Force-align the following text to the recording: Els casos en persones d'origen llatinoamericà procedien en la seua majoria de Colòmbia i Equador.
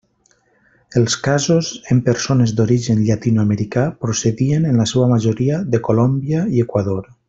Els 1.01 1.17
casos 1.27 1.69
en 1.95 1.99
persones 2.07 2.55
d'origen 2.61 3.05
llatinoamericà 3.11 3.87
procedien 4.07 4.69
en 4.73 4.83
la 4.85 4.91
seua 4.95 5.15
majoria 5.17 5.65
de 5.75 5.87
Colòmbia 5.91 6.45
i 6.59 6.69
Equador. 6.71 7.13